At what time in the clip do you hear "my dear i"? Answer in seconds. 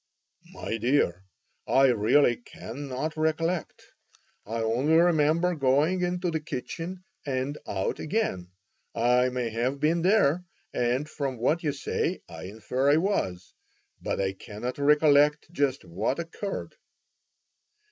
0.51-1.89